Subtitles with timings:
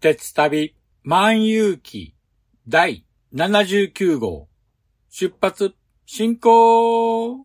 [0.00, 2.14] 鉄旅万有記
[2.66, 3.04] 第
[3.34, 4.48] 79号。
[5.10, 5.74] 出発
[6.06, 7.44] 進行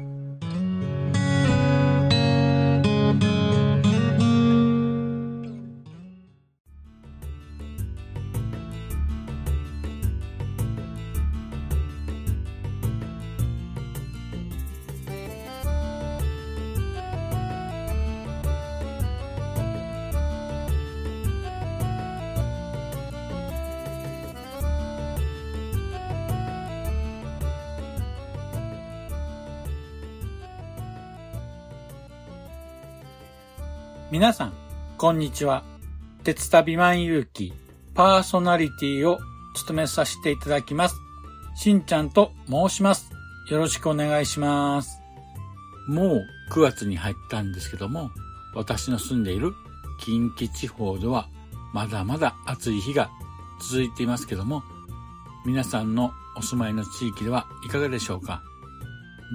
[34.11, 34.53] 皆さん、
[34.97, 35.63] こんにちは。
[36.25, 37.53] 鉄旅万有記
[37.95, 39.21] パーソナリティを
[39.55, 40.97] 務めさせていただきます。
[41.55, 43.09] しんちゃんと申します。
[43.49, 44.99] よろしくお願いします。
[45.87, 48.11] もう9月に入ったんですけども、
[48.53, 49.53] 私の住んでいる
[50.01, 51.29] 近畿地方では
[51.73, 53.09] まだまだ暑い日が
[53.61, 54.61] 続いていますけども、
[55.45, 58.43] 皆さんのお住まいの地域ではいかがでしょうか？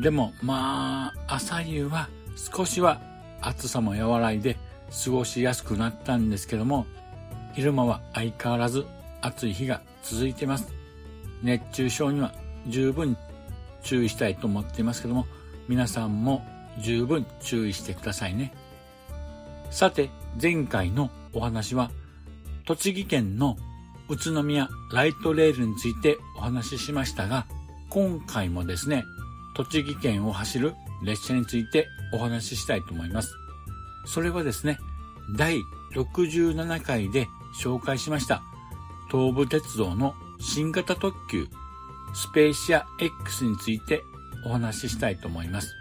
[0.02, 3.00] でもまあ、朝夕は少しは
[3.40, 4.58] 暑さも和らいで
[4.90, 6.86] 過ごしやすくなったんですけども、
[7.54, 8.86] 昼間は相変わらず
[9.22, 10.72] 暑い日が続いています。
[11.42, 12.32] 熱中症には
[12.66, 13.16] 十分
[13.82, 15.26] 注意したいと思っていますけども、
[15.68, 16.44] 皆さんも
[16.78, 18.52] 十分注意してくださいね。
[19.70, 20.10] さて、
[20.40, 21.90] 前回のお話は、
[22.66, 23.56] 栃木県の
[24.08, 27.46] 宇都宮ライトレールについてお話ししましたが、
[27.90, 29.04] 今回もですね、
[29.56, 30.74] 栃木県を走る
[31.04, 33.45] 列車についてお話ししたいと思います。
[34.06, 34.78] それはですね、
[35.36, 35.60] 第
[35.94, 37.28] 67回で
[37.60, 38.42] 紹介しました
[39.10, 41.46] 東武鉄道の新型特急
[42.14, 44.02] スペーシア X について
[44.44, 45.74] お話ししたいと思います。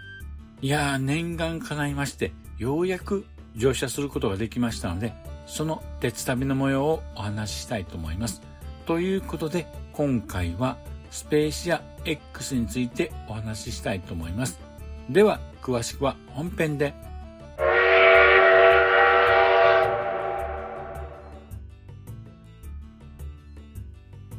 [0.60, 5.14] いやー、念願叶いまして、ようやく乗車することができましたので、
[5.46, 8.42] その鉄旅の模様をお話ししたいと思います。
[8.84, 10.76] ということで、今回は
[11.10, 14.60] スペーシア X についてお話ししたいと思います。
[15.08, 16.94] では、詳しくは本編で。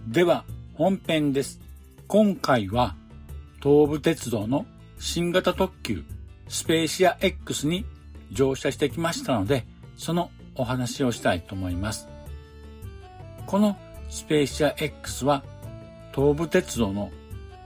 [0.07, 0.45] では、
[0.75, 1.59] 本編です。
[2.07, 2.95] 今回は、
[3.61, 4.65] 東武鉄道の
[4.97, 6.05] 新型特急
[6.47, 7.85] スペーシア X に
[8.31, 9.65] 乗車してきましたので、
[9.97, 12.07] そのお話をしたいと思います。
[13.47, 13.75] この
[14.07, 15.43] スペーシア X は、
[16.15, 17.11] 東武鉄道の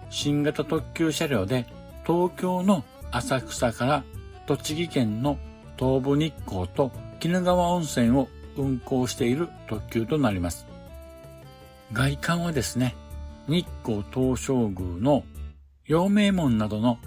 [0.10, 1.68] 新型特急車両で、
[2.08, 4.04] 東京の浅草から
[4.48, 5.38] 栃木県の
[5.78, 6.92] 東武日光と
[7.24, 10.71] 鬼怒川温泉を運行している特急となります。
[11.94, 12.96] 外観はですね、
[13.48, 15.24] 日光東照宮の
[15.86, 16.98] 陽明門などの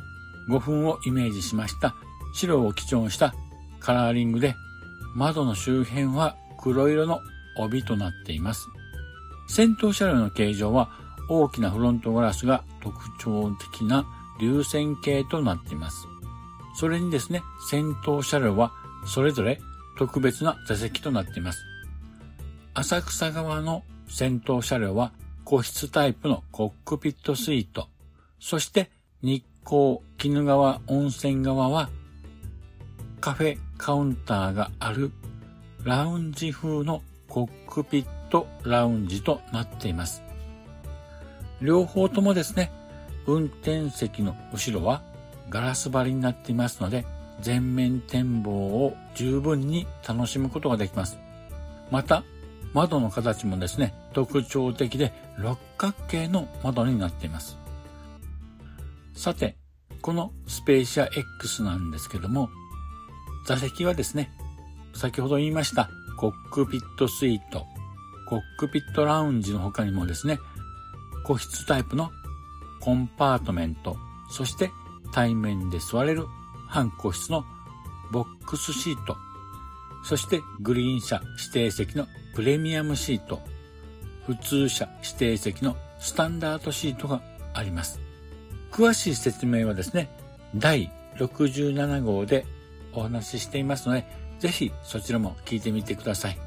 [0.51, 1.95] 5分をイメージしました
[2.35, 3.35] 白を基調にした
[3.81, 4.55] カラーリングで
[5.15, 7.21] 窓の周辺は黒色の
[7.57, 8.67] 帯となっています。
[9.49, 10.91] 先頭車両の形状は
[11.29, 14.05] 大きなフロントガラスが特徴的な
[14.41, 16.07] 流線形となっています。
[16.75, 18.73] それにですね、先頭車両は
[19.07, 19.61] それぞれ
[19.97, 21.65] 特別な座席となっています。
[22.75, 25.13] 浅草側の先頭車両は
[25.45, 27.89] 個室タイプのコックピットスイート、
[28.39, 28.91] そして
[29.23, 31.91] 日光鬼怒川温泉側は
[33.21, 35.11] カフェカウンターがある
[35.83, 40.23] ラウンジ風のコックピットラウンジとなっています。
[41.61, 42.71] 両方ともですね、
[43.27, 45.03] 運転席の後ろは
[45.49, 47.05] ガラス張りになっていますので、
[47.41, 51.19] 全面展望を十分に楽しむことができます。
[51.91, 52.25] また、
[52.75, 57.57] 窓の形もですね、特徴的で六角形の窓になっています。
[59.15, 59.57] さて、
[60.03, 62.51] このスペーシア X なんですけども、
[63.47, 64.31] 座席はですね、
[64.93, 65.89] 先ほど言いました
[66.19, 67.65] コックピットスイート、
[68.29, 70.39] コックピットラウンジの他にもですね、
[71.25, 72.11] 個室タイプの
[72.81, 73.97] コンパートメント、
[74.31, 74.71] そして
[75.13, 76.27] 対面で座れる
[76.69, 77.45] 半個室の
[78.11, 79.17] ボックスシート、
[80.03, 83.41] そしてグリーン車指定席のプレミアムシート、
[84.27, 87.23] 普通車指定席のスタンダードシートが
[87.53, 88.01] あります。
[88.73, 90.09] 詳しい説明はですね、
[90.57, 92.45] 第67号で
[92.93, 94.05] お話ししていますので、
[94.41, 96.39] ぜひそちらも聞いてみてください。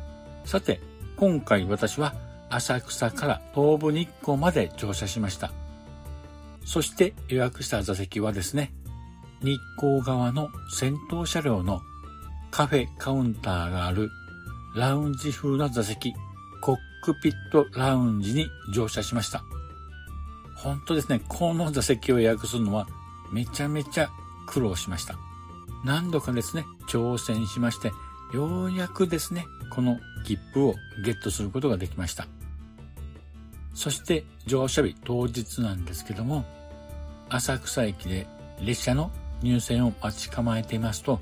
[0.43, 0.81] さて、
[1.15, 2.13] 今回私は
[2.49, 5.51] 浅草から東武日光まで乗車しました。
[6.65, 8.73] そして予約した座席はですね、
[9.41, 11.81] 日光側の先頭車両の
[12.51, 14.09] カフェカウンターがある
[14.77, 16.13] ラウンジ風の座席、
[16.61, 19.43] コックピットラウンジに乗車しました。
[20.55, 22.87] 本当ですね、この座席を予約するのは
[23.31, 24.09] めちゃめちゃ
[24.45, 25.15] 苦労しました。
[25.83, 27.91] 何度かですね、挑戦しまして、
[28.35, 32.27] ようやくですね、この切符をゲットすることができました。
[33.73, 36.45] そして乗車日当日なんですけども、
[37.29, 38.27] 浅草駅で
[38.61, 41.19] 列車の入線を待ち構えていますと、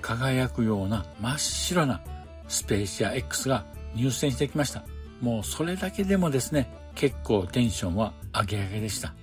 [0.00, 2.00] 輝くような真っ白な
[2.48, 3.64] スペーシア X が
[3.94, 4.84] 入線してきました。
[5.20, 9.14] もうそれだけでもですね、結構テンションは上げ上げでした。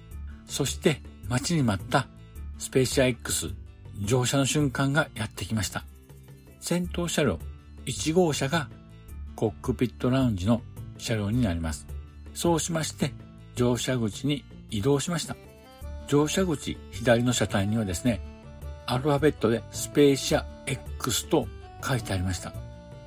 [0.45, 2.07] そして待ちに待った
[2.57, 3.53] スペーシア X
[4.01, 5.83] 乗車の瞬間がやってきました。
[6.59, 7.39] 先頭車両
[7.85, 8.69] 1号車が
[9.35, 10.61] コックピットラウンジの
[10.97, 11.87] 車両になります。
[12.33, 13.11] そうしまして、
[13.55, 15.35] 乗車口に移動しました。
[16.07, 18.21] 乗車口左の車体にはですね、
[18.85, 21.47] アルファベットでスペーシア X と
[21.83, 22.53] 書いてありました。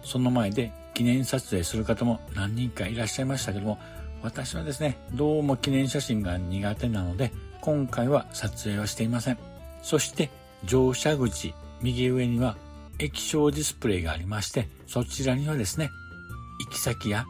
[0.05, 3.79] その前で記念撮影する方も何人かいらっしゃいましたけども、
[4.23, 9.39] 私はですね、どうも記念写真が苦手なので、今回は撮影はしていません。
[9.83, 10.31] そして、
[10.65, 12.57] 乗車口右上には
[12.99, 15.91] 液晶ディスプレイがありまして、そちらにはですね、
[16.61, 17.27] 行き先や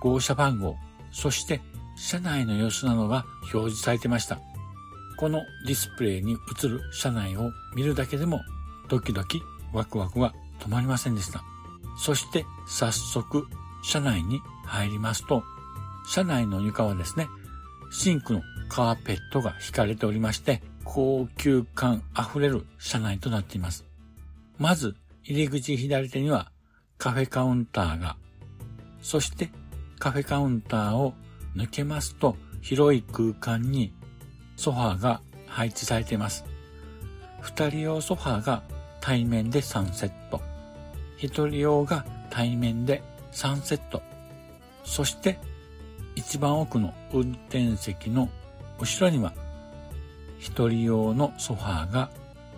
[0.00, 0.76] 号車番号、
[1.10, 1.60] そして
[1.96, 4.38] 車内の様子などが表示されてました。
[5.18, 8.40] このディスプレイに映る車内を見るだけでも
[8.88, 9.42] ドキドキ
[9.72, 11.44] ワクワクは止まりませんでした。
[11.96, 13.46] そして早速
[13.82, 15.42] 車内に入りますと、
[16.06, 17.28] 車内の床はですね、
[17.90, 23.84] シンクのカーペットが引かれておりまして、高級感あふれる車内となっています。
[24.58, 26.50] まず、入り口左手には
[26.98, 28.16] カフェカウンターが、
[29.02, 29.50] そして
[29.98, 31.14] カフェカウンターを
[31.56, 33.92] 抜けますと広い空間に
[34.56, 36.44] ソファーが配置されています。
[37.40, 38.62] 二人用ソファーが
[39.00, 40.51] 対面で3セット。
[41.22, 44.02] 一人用が対面で3セット。
[44.84, 45.38] そして
[46.16, 48.28] 一番奥の運転席の
[48.80, 49.32] 後ろには
[50.40, 52.10] 一人用のソファーが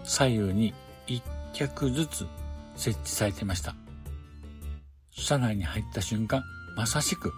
[0.03, 0.73] 左右に
[1.07, 2.27] 一脚ずつ
[2.75, 3.75] 設置されていました。
[5.11, 6.43] 車内に入った瞬間、
[6.75, 7.33] まさしく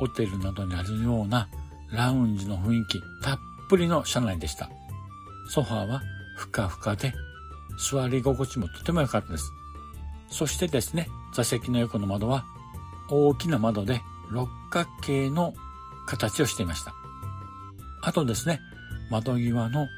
[0.00, 1.48] ホテルなどにあるような
[1.92, 3.38] ラウンジの雰囲気たっ
[3.68, 4.68] ぷりの車内でした。
[5.48, 6.02] ソファーは
[6.36, 7.14] ふかふかで
[7.78, 9.44] 座り心地もとても良かったです。
[10.30, 12.44] そしてですね、座席の横の窓は
[13.10, 15.54] 大きな窓で六角形の
[16.06, 16.94] 形をしていました。
[18.02, 18.60] あとですね、
[19.10, 19.88] 窓際の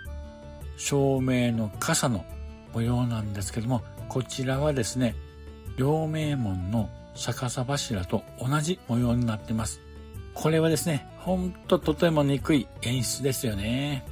[0.77, 2.25] 照明の傘の
[2.73, 5.15] 模様なんですけども、こちらはですね、
[5.77, 9.81] 両名門の逆さ柱と同じ模様になっています。
[10.35, 14.07] これはですね、ほんととても憎い演出ですよね。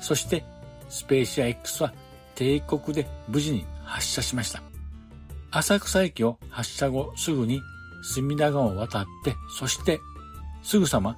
[0.00, 0.44] そして、
[0.88, 1.94] スペーシア X は
[2.34, 4.62] 帝国で無事に発射しました。
[5.52, 7.62] 浅草駅を発射後すぐに
[8.02, 10.00] 隅田川を渡って、そして
[10.62, 11.16] すぐさま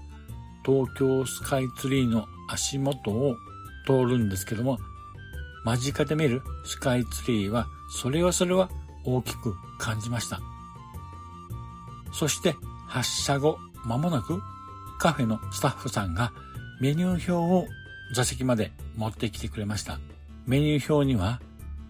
[0.64, 3.36] 東京スカイツリーの足元を
[3.86, 4.78] 通るんですけども、
[5.64, 8.68] 間近で見るスカイツリーは、それはそれは
[9.04, 10.40] 大きく感じました。
[12.12, 12.54] そして
[12.86, 14.40] 発車後間もなく
[14.98, 16.32] カフェのスタッフさんが
[16.80, 17.68] メニュー表を
[18.14, 19.98] 座席まで持ってきてくれました。
[20.46, 21.40] メニュー表には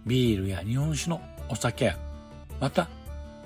[0.07, 1.99] ビールや日本酒のお酒や、
[2.61, 2.89] また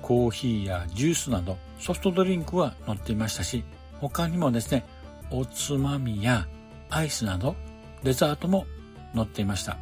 [0.01, 3.63] コーヒーやジュースなどソフトドリンクは載っていましたし、
[3.99, 4.85] 他にもですね、
[5.31, 6.47] おつまみや
[6.89, 7.55] アイスなど
[8.03, 8.65] デザートも
[9.13, 9.77] 載っていました。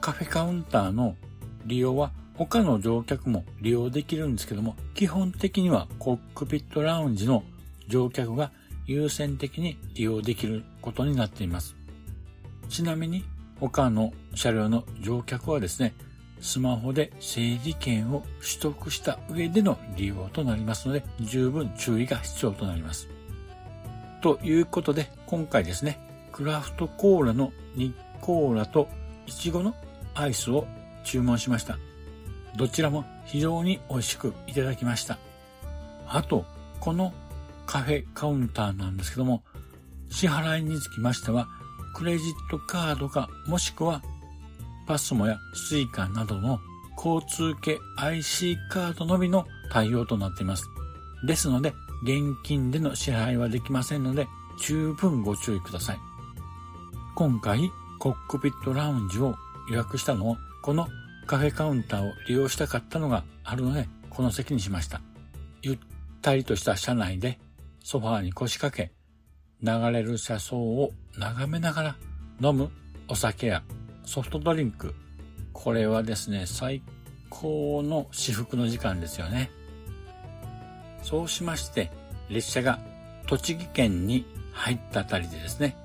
[0.00, 1.16] カフェカウンターの
[1.66, 7.44] 利用は他の乗客も利用できるんですけども、基本的にはコックピットラウンジの
[7.86, 8.50] 乗客が
[8.86, 11.76] 優先的に利用できることになっています。
[12.68, 13.24] ちなみに
[13.58, 15.94] 他の車両の乗客はですね、
[16.40, 23.08] スマホで整理券を取得した上での利用となりますので、十分注意が必要となります。
[24.22, 25.98] ということで、今回ですね、
[26.32, 28.88] クラフトコーラのニッコーラと
[29.26, 29.74] イチゴの
[30.14, 30.66] アイスを
[31.04, 31.78] 注文しました。
[32.56, 35.18] どちらも非常に美味しくいただきました。
[36.06, 36.44] あと、
[36.80, 37.12] この
[37.66, 39.42] カフェカウンターなんですけども、
[40.08, 41.46] 支払いにつきましては、
[41.94, 44.02] クレジットカードかもしくは
[44.90, 46.58] パスモやスイカなどの
[46.96, 50.64] 交通系 IC カードのみの対応となっています。
[51.24, 54.26] ですので、現金での支払いはできませんので、
[54.58, 55.98] 十分ご注意ください。
[57.14, 57.70] 今回、
[58.00, 59.36] コックピットラウンジを
[59.70, 60.88] 予約したのを、この
[61.24, 65.00] カフェカウンターを利用したかったのがあるので、この席にしました。
[65.62, 65.78] ゆっ
[66.20, 67.38] たりとした車内で
[67.84, 68.90] ソファーに腰掛け、
[69.62, 71.96] 流れる車窓を眺めながら
[72.42, 72.72] 飲む
[73.06, 73.62] お酒や
[74.10, 74.92] ソフトドリンク。
[75.52, 76.82] これはですね、最
[77.28, 79.52] 高の至福の時間ですよね。
[81.04, 81.92] そうしまして、
[82.28, 82.80] 列車が
[83.28, 85.76] 栃木県に入ったあたりでですね、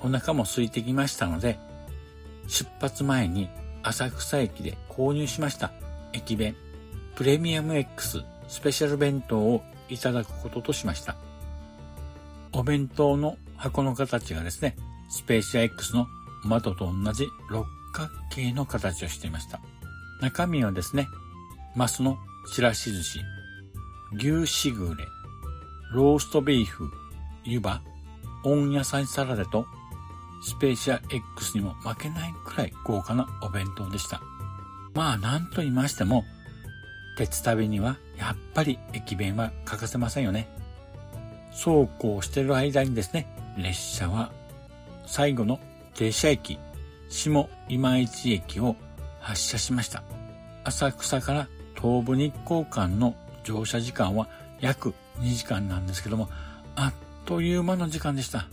[0.00, 1.60] お腹も空いてきましたので、
[2.48, 3.48] 出発前に
[3.84, 5.70] 浅草駅で購入しました
[6.12, 6.56] 駅弁
[7.14, 11.14] プレミアム X スペシャル弁当をいただくこととしました。
[12.52, 14.74] お弁当の箱の形がですね、
[15.08, 16.08] スペーシア X の
[16.44, 19.60] 窓と同じ六角形の形をしていました。
[20.20, 21.08] 中身はですね、
[21.74, 22.18] マスの
[22.52, 23.20] ちらし寿司、
[24.14, 25.06] 牛しぐれ、
[25.92, 26.90] ローストビーフ、
[27.44, 27.80] 湯葉、
[28.44, 29.66] 温野菜サラダと
[30.42, 34.20] スペーシア X にも負けないくらい豪華なお弁当でした。
[34.94, 36.24] まあなんと言いましても、
[37.16, 40.48] 鉄旅にはやっぱり駅弁は欠かせませんよね。
[41.52, 43.26] そうこうしてる間にですね、
[43.58, 44.32] 列車は
[45.06, 45.60] 最後の
[45.94, 46.58] 停車駅、
[47.08, 48.76] 下今市駅を
[49.20, 50.02] 発車しました。
[50.64, 54.28] 浅草から東武日光間の乗車時間は
[54.60, 56.28] 約2時間なんですけども、
[56.76, 56.94] あっ
[57.24, 58.46] という間の時間でした。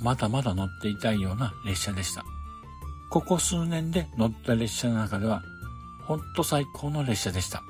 [0.00, 2.24] まだまだ乗っていたいような列車でした。
[3.10, 5.42] ここ数年で乗った列車の中では、
[6.06, 7.62] ほんと最高の列車でした。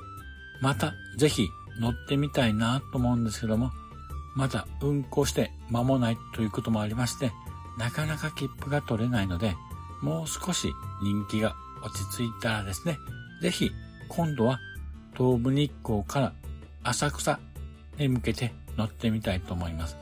[0.61, 1.47] また、ぜひ
[1.79, 3.71] 乗ってみたいなと思うんですけども、
[4.35, 7.31] まだ運行して間もないということもありまして、
[7.79, 9.55] なかなか切符が取れないので、
[10.01, 12.99] もう少し人気が落ち着いたらですね、
[13.41, 13.71] ぜひ
[14.09, 14.59] 今度は
[15.17, 16.33] 東武日光から
[16.83, 17.39] 浅草
[17.97, 19.97] へ向けて乗ってみたいと思います。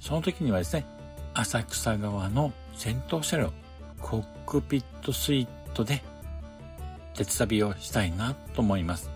[0.00, 0.86] その時にはですね、
[1.32, 3.52] 浅草側の先頭車両、
[3.98, 6.02] コックピットスイートで
[7.14, 9.10] 鉄旅をしたいなと思います。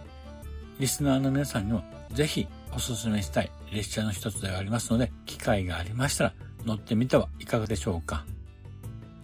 [0.78, 6.32] リスナーの皆さんにもぜひお勧めしたい列車の一つではありますので、機会がありましたら
[6.66, 8.26] 乗ってみてはいかがでしょうか。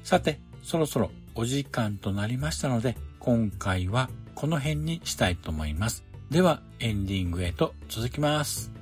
[0.04, 6.04] さて、そろそろお時間となりましたので、今回はこの辺にしたいと思います。
[6.30, 8.81] では、エンディングへと続きます。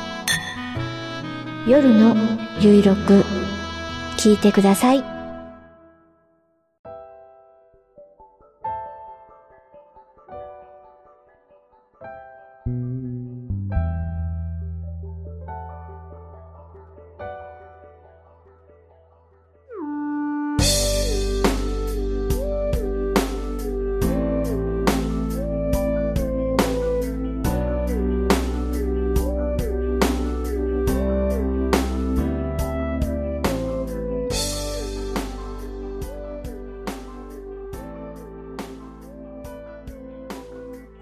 [1.67, 2.15] 夜の
[2.59, 3.23] ゆいろく
[4.17, 5.10] 聞いてください。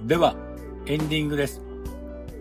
[0.09, 0.35] では、
[0.87, 1.61] エンディングです。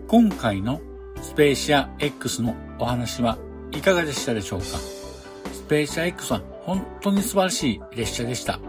[0.07, 0.81] 今回の
[1.21, 3.37] スペーシア X のお話は
[3.71, 4.65] いかがでしたでしょうか？
[4.65, 8.59] スペーシア X は本当に素晴らしい列車でした。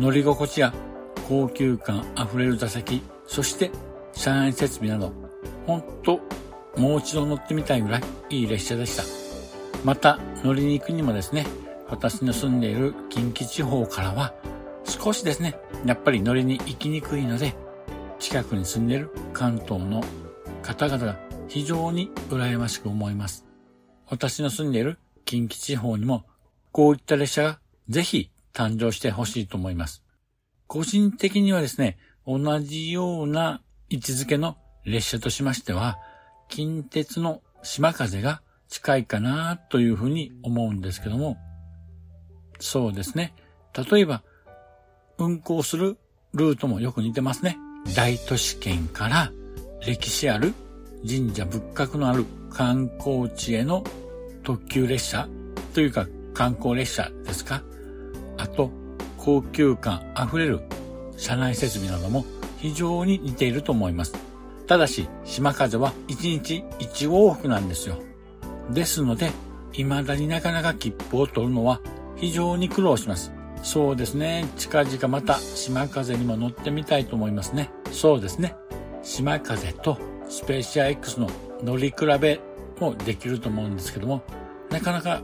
[0.00, 0.74] 乗り心地や
[1.28, 3.70] 高級感あふれる座席、そして
[4.12, 5.12] 車内設備など、
[5.64, 6.20] 本当
[6.76, 9.04] もう一度乗ってみたいぐらいいい列車でした。
[9.84, 11.46] また乗りに行くにもですね、
[11.88, 14.34] 私の住んでいる近畿地方からは
[14.82, 15.54] 少しですね、
[15.84, 17.54] やっぱり乗りに行きにくいので、
[18.18, 20.02] 近くに住んでいる関東の
[20.62, 21.16] 方々が
[21.48, 23.46] 非常に羨ましく思います。
[24.08, 26.24] 私の住んでいる近畿地方にも
[26.72, 27.58] こういった列車が
[27.88, 30.02] ぜひ誕生してほしいと思います。
[30.66, 35.98] 個人的にはですね、同じような位置づけの列車としましては、
[36.48, 41.36] 近鉄の島風が近いかなというふうに思うんですけども、
[42.58, 43.34] そうですね。
[43.90, 44.22] 例えば、
[45.18, 45.98] 運行する
[46.34, 47.58] ルートもよく似てますね。
[47.94, 49.32] 大都市圏から
[49.86, 50.52] 歴史ある
[51.06, 53.84] 神社仏閣のある観光地への
[54.42, 55.28] 特急列車
[55.74, 57.62] というか観光列車ですか
[58.38, 58.70] あと、
[59.16, 60.60] 高級感あふれる
[61.16, 62.24] 車内設備なども
[62.58, 64.14] 非常に似ていると思います。
[64.66, 67.96] ただし、島風は1日1往復なんですよ。
[68.70, 69.30] ですので、
[69.72, 71.80] 未だになかなか切符を取るのは
[72.16, 73.32] 非常に苦労します。
[73.66, 74.48] そうですね。
[74.56, 77.68] 近々また島風にも乗ってみたいと思いますね。
[77.90, 78.54] そうですね。
[79.02, 81.28] 島風とスペーシア X の
[81.64, 82.40] 乗り比べ
[82.78, 84.22] もできると思うんですけども、
[84.70, 85.20] なかなか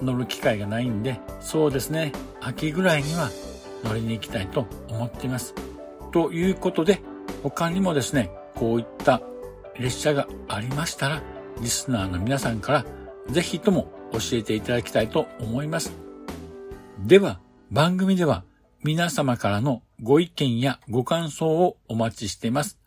[0.00, 2.12] 乗る機会がないんで、そうですね。
[2.40, 3.30] 秋ぐらいには
[3.82, 5.52] 乗りに行きたいと思っています。
[6.12, 7.00] ということで、
[7.42, 9.20] 他にもですね、こういった
[9.76, 11.20] 列車がありましたら、
[11.60, 12.86] リスナーの皆さんから
[13.28, 15.92] ぜひとも教えていただきたいと思います。
[17.00, 18.44] では、番組では
[18.84, 22.78] 皆様からのご意見やご感想をお待ちしています。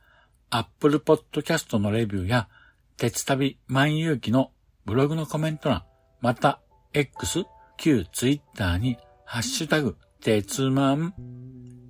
[0.49, 2.47] Apple Podcast のレビューや、
[2.95, 4.51] 鉄旅万有記の
[4.85, 5.83] ブログのコメント欄、
[6.21, 6.61] また、
[6.93, 7.43] X、
[7.77, 11.13] 旧 Twitter に、ハッシュタグ、鉄マン、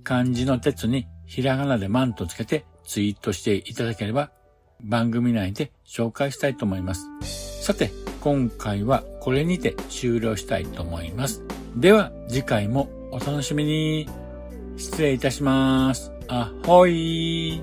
[0.02, 4.32] 漢字の鉄にひらがなでマンとつけてツイートしていただければ、
[4.80, 7.06] 番組内で紹介したいと思います。
[7.62, 11.44] さて、今回はこれにて終了したいと思います。
[11.76, 14.08] では、次回もお楽しみに。
[14.76, 16.10] 失礼いたします。
[16.28, 17.62] あほい